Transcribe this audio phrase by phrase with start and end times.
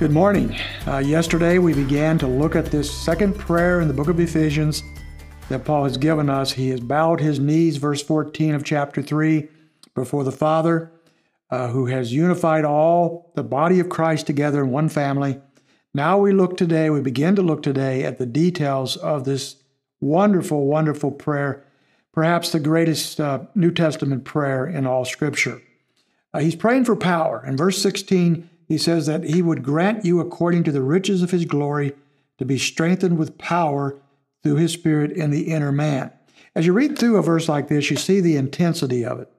[0.00, 0.56] Good morning.
[0.88, 4.82] Uh, yesterday we began to look at this second prayer in the book of Ephesians
[5.48, 6.50] that Paul has given us.
[6.50, 9.48] He has bowed his knees, verse 14 of chapter 3,
[9.94, 10.90] before the Father,
[11.48, 15.40] uh, who has unified all the body of Christ together in one family.
[15.94, 19.62] Now we look today, we begin to look today at the details of this
[20.00, 21.64] wonderful, wonderful prayer,
[22.10, 25.62] perhaps the greatest uh, New Testament prayer in all Scripture.
[26.34, 27.46] Uh, he's praying for power.
[27.46, 31.30] In verse 16, he says that he would grant you according to the riches of
[31.30, 31.92] his glory
[32.38, 33.96] to be strengthened with power
[34.42, 36.12] through his spirit in the inner man.
[36.54, 39.30] As you read through a verse like this, you see the intensity of it.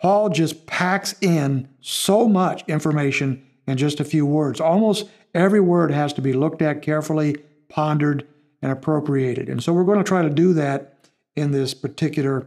[0.00, 4.60] Paul just packs in so much information in just a few words.
[4.60, 7.36] Almost every word has to be looked at carefully,
[7.68, 8.26] pondered,
[8.62, 9.48] and appropriated.
[9.48, 12.46] And so we're going to try to do that in this particular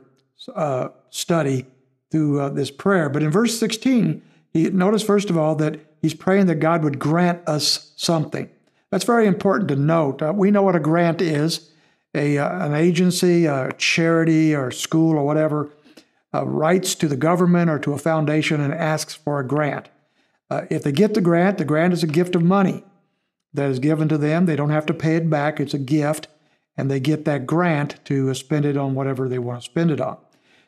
[0.56, 1.66] uh, study
[2.12, 3.09] through uh, this prayer.
[3.09, 4.22] But in verse 16,
[4.58, 8.50] he, notice first of all that he's praying that God would grant us something.
[8.92, 10.22] That's very important to note.
[10.22, 11.72] Uh, we know what a grant is
[12.14, 15.72] a, uh, an agency, a charity, or school, or whatever
[16.34, 19.90] uh, writes to the government or to a foundation and asks for a grant.
[20.50, 22.84] Uh, if they get the grant, the grant is a gift of money
[23.53, 24.46] that is given to them.
[24.46, 26.28] They don't have to pay it back, it's a gift,
[26.76, 30.02] and they get that grant to spend it on whatever they want to spend it
[30.02, 30.18] on.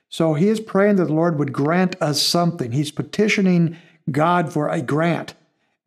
[0.09, 2.71] So he is praying that the Lord would grant us something.
[2.71, 3.77] He's petitioning
[4.11, 5.33] God for a grant.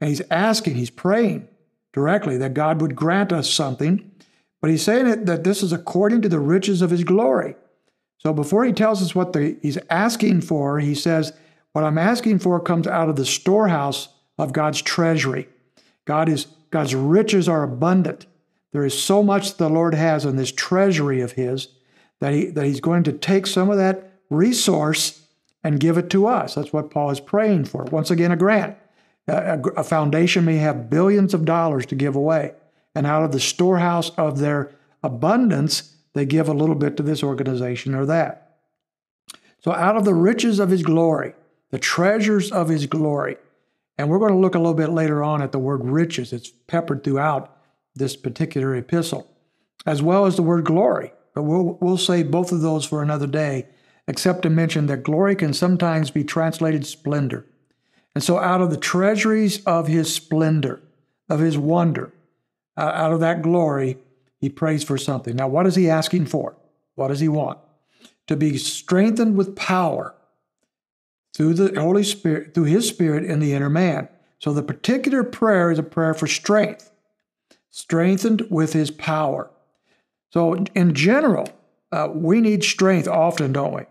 [0.00, 1.48] And he's asking, he's praying
[1.92, 4.10] directly that God would grant us something.
[4.60, 7.56] But he's saying it, that this is according to the riches of his glory.
[8.18, 11.32] So before he tells us what the, he's asking for, he says,
[11.72, 15.48] What I'm asking for comes out of the storehouse of God's treasury.
[16.04, 18.26] God is, God's riches are abundant.
[18.72, 21.68] There is so much the Lord has in this treasury of his
[22.20, 25.21] that, he, that he's going to take some of that resource
[25.64, 26.54] and give it to us.
[26.54, 27.84] That's what Paul is praying for.
[27.84, 28.76] Once again, a grant.
[29.28, 32.54] A, a, foundation may have billions of dollars to give away,
[32.92, 37.22] and out of the storehouse of their abundance, they give a little bit to this
[37.22, 38.58] organization or that.
[39.60, 41.34] So, out of the riches of his glory,
[41.70, 43.36] the treasures of his glory,
[43.96, 46.32] and we're going to look a little bit later on at the word riches.
[46.32, 47.56] It's peppered throughout
[47.94, 49.30] this particular epistle,
[49.86, 51.12] as well as the word glory.
[51.32, 53.68] But we'll, we'll save both of those for another day
[54.08, 57.46] except to mention that glory can sometimes be translated splendor.
[58.14, 60.82] And so, out of the treasuries of his splendor,
[61.28, 62.12] of his wonder,
[62.76, 63.98] uh, out of that glory,
[64.38, 65.36] he prays for something.
[65.36, 66.56] Now, what is he asking for?
[66.94, 67.58] What does he want?
[68.26, 70.14] To be strengthened with power
[71.34, 74.08] through the Holy Spirit, through his Spirit in the inner man.
[74.38, 76.90] So, the particular prayer is a prayer for strength,
[77.70, 79.50] strengthened with his power.
[80.30, 81.48] So, in general,
[81.92, 83.82] uh, we need strength often, don't we?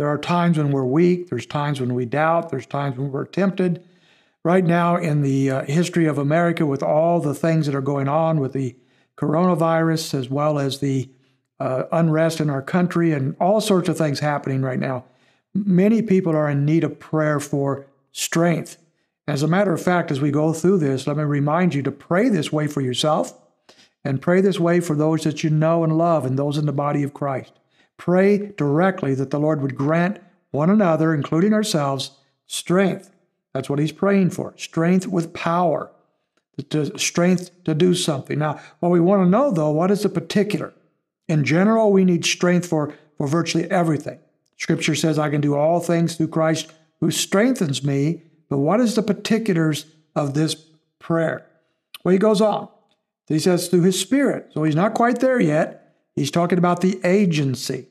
[0.00, 3.26] There are times when we're weak, there's times when we doubt, there's times when we're
[3.26, 3.84] tempted.
[4.42, 8.08] Right now, in the uh, history of America, with all the things that are going
[8.08, 8.76] on with the
[9.18, 11.10] coronavirus, as well as the
[11.58, 15.04] uh, unrest in our country, and all sorts of things happening right now,
[15.52, 18.78] many people are in need of prayer for strength.
[19.28, 21.92] As a matter of fact, as we go through this, let me remind you to
[21.92, 23.38] pray this way for yourself
[24.02, 26.72] and pray this way for those that you know and love and those in the
[26.72, 27.52] body of Christ.
[28.00, 30.22] Pray directly that the Lord would grant
[30.52, 32.12] one another, including ourselves,
[32.46, 33.10] strength.
[33.52, 35.90] That's what he's praying for strength with power,
[36.70, 38.38] to, strength to do something.
[38.38, 40.72] Now, what we want to know, though, what is the particular?
[41.28, 44.18] In general, we need strength for, for virtually everything.
[44.56, 48.22] Scripture says, I can do all things through Christ who strengthens me.
[48.48, 49.84] But what is the particulars
[50.16, 50.54] of this
[50.98, 51.46] prayer?
[52.02, 52.68] Well, he goes on.
[53.28, 54.52] He says, through his spirit.
[54.54, 55.96] So he's not quite there yet.
[56.16, 57.88] He's talking about the agency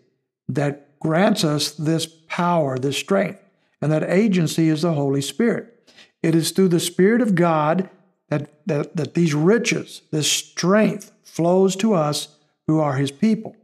[0.50, 3.42] that grants us this power, this strength.
[3.82, 5.90] And that agency is the Holy Spirit.
[6.22, 7.90] It is through the Spirit of God
[8.28, 12.36] that, that, that these riches, this strength flows to us
[12.68, 13.56] who are His people.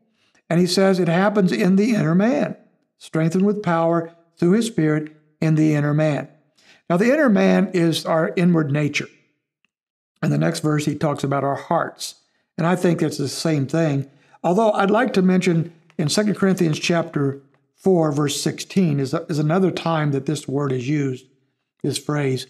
[0.49, 2.55] And He says it happens in the inner man,
[2.97, 6.29] strengthened with power through His Spirit in the inner man.
[6.89, 9.07] Now, the inner man is our inward nature.
[10.21, 12.15] In the next verse, he talks about our hearts.
[12.57, 14.09] And I think it's the same thing.
[14.43, 17.41] Although I'd like to mention in 2 Corinthians chapter
[17.77, 21.25] 4, verse 16, is, is another time that this word is used,
[21.83, 22.47] this phrase.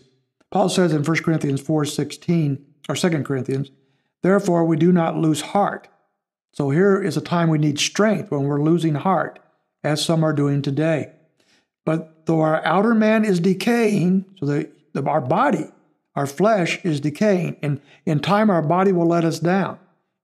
[0.52, 3.72] Paul says in 1 Corinthians 4, 16, or 2 Corinthians,
[4.22, 5.88] therefore we do not lose heart.
[6.54, 9.40] So here is a time we need strength when we're losing heart,
[9.84, 11.12] as some are doing today.
[11.86, 15.70] But though our outer man is decaying, so the, the, our body,
[16.16, 19.78] our flesh is decaying, and in time our body will let us down.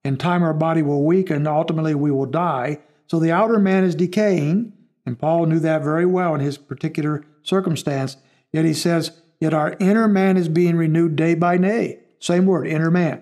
[0.03, 2.79] In time our body will weaken, ultimately we will die.
[3.12, 4.72] So the outer man is decaying,
[5.06, 8.16] and Paul knew that very well in his particular circumstance.
[8.54, 12.00] Yet he says, Yet our inner man is being renewed day by day.
[12.19, 13.22] Same word, inner man.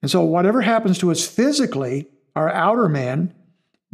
[0.00, 3.34] And so, whatever happens to us physically, our outer man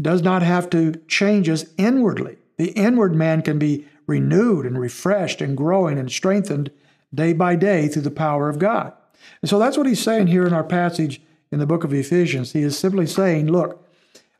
[0.00, 2.36] does not have to change us inwardly.
[2.56, 6.70] The inward man can be renewed and refreshed and growing and strengthened
[7.12, 8.92] day by day through the power of God.
[9.42, 11.20] And so that's what he's saying here in our passage
[11.50, 12.52] in the book of Ephesians.
[12.52, 13.82] He is simply saying, Look,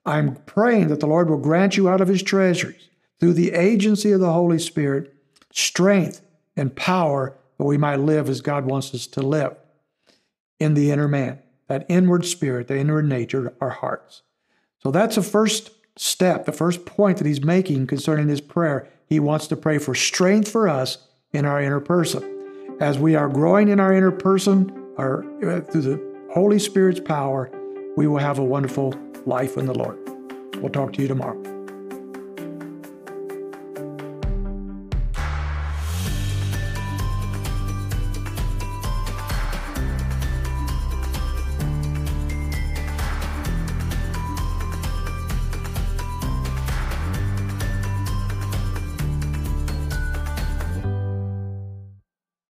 [0.07, 2.89] I'm praying that the Lord will grant you out of his treasuries,
[3.19, 5.13] through the agency of the Holy Spirit,
[5.51, 6.21] strength
[6.57, 9.57] and power that we might live as God wants us to live
[10.61, 14.23] in the inner man, that inward spirit, the inward nature, our hearts.
[14.79, 18.89] So that's the first step, the first point that he's making concerning his prayer.
[19.09, 20.99] He wants to pray for strength for us
[21.33, 22.77] in our inner person.
[22.81, 27.51] As we are growing in our inner person, our, uh, through the Holy Spirit's power,
[27.97, 28.95] we will have a wonderful
[29.25, 29.99] life in the Lord.
[30.57, 31.56] We'll talk to you tomorrow.